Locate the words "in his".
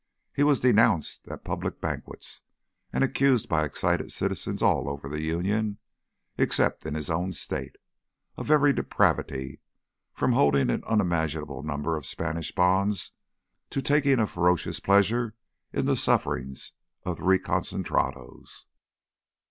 6.87-7.11